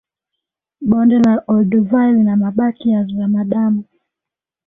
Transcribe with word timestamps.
bonde 0.89 1.17
la 1.19 1.43
olduvai 1.47 2.13
lina 2.13 2.35
mabaki 2.37 2.89
ya 2.89 3.03
zamadamu 3.07 3.83